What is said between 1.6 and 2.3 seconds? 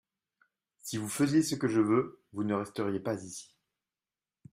je veux,